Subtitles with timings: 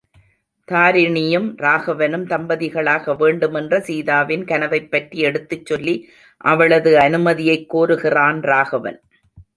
[0.71, 6.03] தாரிணியும் ராகவனும் தம்பதிகளாக வேண்டுமென்ற சீதாவின் கனவைப்பற்றி எடுத்துச்சொல்லி,
[6.37, 9.01] அவளது அனுமதியைக் கோருகிறான் ராகவன்.